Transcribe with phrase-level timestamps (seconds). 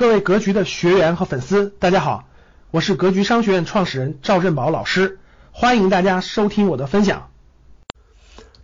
[0.00, 2.24] 各位格局的学员和粉丝，大家好，
[2.70, 5.18] 我是格局商学院创始人赵振宝老师，
[5.52, 7.28] 欢迎大家收听我的分享。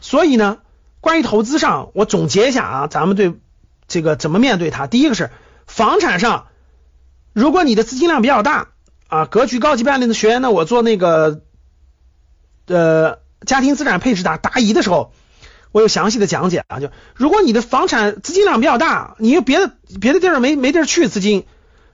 [0.00, 0.58] 所以呢，
[1.00, 3.34] 关于投资上，我总结一下啊，咱们对
[3.88, 4.86] 这个怎么面对它。
[4.86, 5.32] 第一个是
[5.66, 6.46] 房产上，
[7.32, 8.68] 如果你的资金量比较大
[9.08, 11.40] 啊，格局高级班里的学员呢，我做那个
[12.68, 15.12] 呃家庭资产配置答答疑的时候。
[15.74, 21.46] 我有详细的讲解啊，就如果你的房产资金量比较大，你又别的别的地儿没没地儿去资金，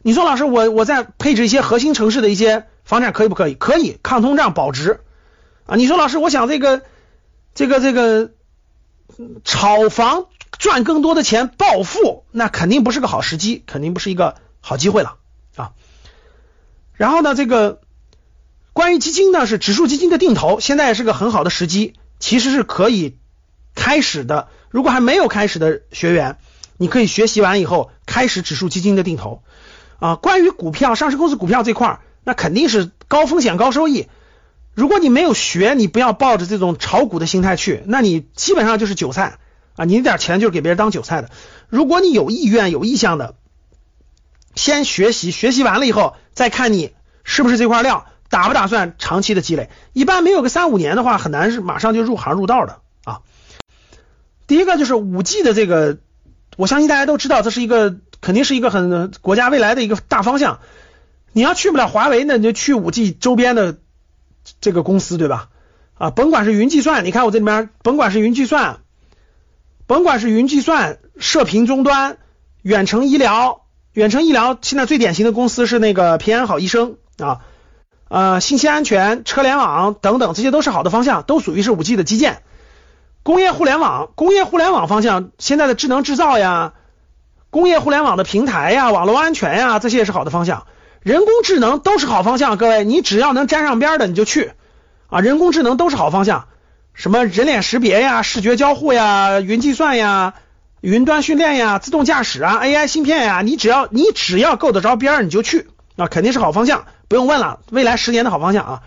[0.03, 3.55] 你说老师我我再配置一些核心城市的一些房产可以不可以？
[3.55, 5.01] 可以，抗通胀保值
[5.65, 5.77] 啊。
[5.77, 6.83] 你说老师我想这个
[7.55, 8.33] 这个这个
[9.45, 10.27] 炒房
[10.59, 15.17] 赚更多的钱暴富，那肯定不是个好时机，肯定不是一个好机会了
[15.57, 15.73] 啊。
[16.93, 17.81] 然后呢，这个
[18.75, 23.17] 关于基金呢，是指数基金的定投，现在是个很好的时机，其实是可以。
[23.81, 26.37] 开始的，如果还没有开始的学员，
[26.77, 29.43] 你可以学习完以后开始指数基金的定投
[29.99, 30.17] 啊。
[30.17, 34.09] 关于股票，上市公司股票这块，那肯定是高风险高收益。
[34.75, 39.39] 如果你没有学，你不要抱着这种炒股的心态去，那你基本上就是韭菜
[39.77, 39.87] 啊。
[39.87, 41.31] 你那点钱就是给别人当韭菜的。
[41.71, 43.35] 如果你有意愿、有意向的，
[44.55, 46.93] 先学习，学习完了以后再看你
[47.25, 49.71] 是不是这块料，打不打算长期的积累。
[49.95, 53.23] 一般没有个三五年的话，很难是马上就入行入道的啊。
[54.51, 55.99] 第一个就是五 G 的这个，
[56.57, 60.59] 我相信大家都知道，这是一个肯定是一个很国家未来的一个大方向。
[61.31, 63.79] 你要去不了华为，那你就去五 G 周边的
[64.61, 65.51] 这个公司，对吧？
[65.95, 68.81] 啊，甭管是云计算，你看我这里面，甭管是云计算，
[69.87, 72.19] 甭管是云计算、射频终端、
[72.63, 77.43] 远程医疗、远程医疗，现在最典型的公司是那个平安好医生啊，
[78.09, 82.43] 呃，信息安全、车联网等等，这些都是好的方向，都属于是五 G 的基建。
[83.23, 86.73] 工业互联网，工业互联网方向，现在的智能制造呀，
[87.51, 90.67] 工业互联网的平台呀，网络安全呀，这些也是好的方向。
[91.03, 94.53] 人工智能都是好方向，各位，你只要能沾上边的，你就去
[95.09, 95.21] 啊。
[95.21, 96.47] 人工智能都是好方向，
[96.95, 100.35] 什么人脸识别呀、视觉交互呀、云计算呀、
[100.81, 108.81] 云端训练呀、自动驾驶啊、AI 芯片呀，你只要你只要够得着边儿，你就去啊，肯定是好方向，不用问了，未来十年的好方向啊。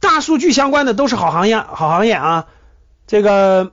[0.00, 2.46] 大数据相关的都是好行业，好行业啊。
[3.12, 3.72] 这个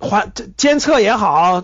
[0.00, 1.62] 环监测也好，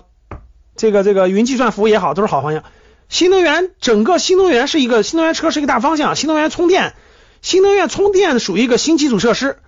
[0.76, 2.62] 这个这个云计算服务也好，都是好方向。
[3.08, 6.94] 新能源整个新能源是一个新能源车是一个大方向，新能源充电，
[7.40, 9.58] 新能源充电属于一个新基础设施，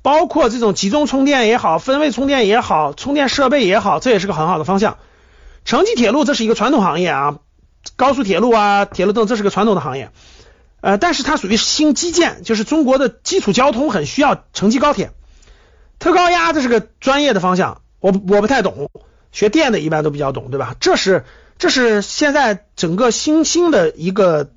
[0.00, 4.96] 包括这种集中充电也好，分位充电也好，充电设备也好，这也是个很好的方向。
[5.66, 7.40] 城际铁路这是一个传统行业啊，
[7.96, 10.10] 高速铁路啊，铁路等这是个传统的行业，
[10.80, 15.10] 呃，但是它属于新基建，就是中国的基础交通很需要城际高铁。
[15.98, 18.90] 特高压这是个专业的方向，我我不太懂，
[19.32, 20.76] 学电的一般都比较懂，对吧？
[20.78, 21.24] 这是
[21.58, 24.50] 这是现在整个新兴的一个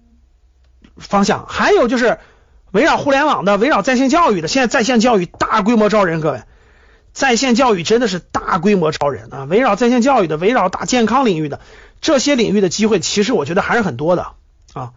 [0.97, 2.19] 方向，还有就是
[2.71, 6.43] 围绕互联网的，围绕在线教育的，现在在线教育大规模招人，各位，
[7.11, 9.43] 在线教育真的是大规模招人啊！
[9.45, 11.59] 围绕在线教育的，围绕大健康领域的
[12.01, 14.33] 这些领域的机会，其实我觉得还是很多的
[14.73, 14.91] 啊，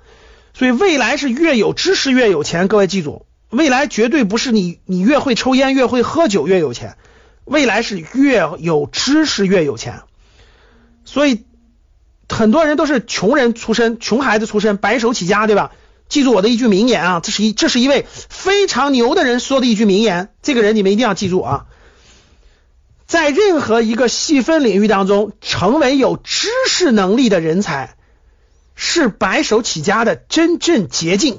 [0.53, 3.25] 所以未来是越有知识越有钱，各位记住。
[3.55, 6.97] 未来绝对不是你，你越会抽烟越会喝酒越有钱，
[7.45, 10.03] 未来是越有知识越有钱。
[11.05, 11.45] 所以
[12.29, 15.73] 很多人都是穷人出身，穷孩子出身，白手起家，对吧？
[16.09, 21.67] 记住我的一句名言啊，这是一这是一位非常牛的人说的一句名言，这个人你们一定要记住啊，
[23.07, 27.97] 在任何一个细分领域当中，成为有知识能力的人才，
[28.75, 31.39] 是白手起家的真正捷径。